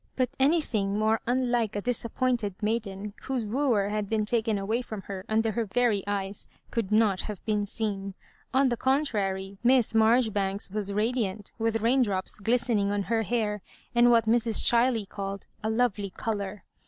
But 0.15 0.31
anything 0.39 0.97
more 0.97 1.19
unlike 1.27 1.75
a 1.75 1.81
disappointed 1.81 2.55
maiden, 2.59 3.13
whose 3.21 3.45
wooer 3.45 3.89
had 3.89 4.09
been 4.09 4.25
taken 4.25 4.57
away 4.57 4.81
from 4.81 5.03
her, 5.03 5.23
under 5.29 5.51
her 5.51 5.63
very 5.65 6.03
eyes, 6.07 6.47
could 6.71 6.91
not 6.91 7.21
have 7.21 7.45
been 7.45 7.67
seen. 7.67 8.15
On 8.51 8.69
the 8.69 8.77
contrary, 8.77 9.59
Miss 9.63 9.93
Marjoribanks 9.93 10.71
was 10.71 10.91
radiant, 10.91 11.51
with 11.59 11.81
rain 11.81 12.01
drops 12.01 12.39
glistening 12.39 12.91
on 12.91 13.03
her 13.13 13.21
hair, 13.21 13.61
and 13.93 14.09
what 14.09 14.25
Mrs. 14.25 14.65
Chiley 14.65 15.07
called" 15.07 15.45
a 15.63 15.69
lovely 15.69 16.09
colour." 16.09 16.63